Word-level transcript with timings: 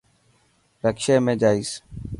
رڪشي 0.83 1.15
۾ 1.25 1.33
جائس. 1.41 1.69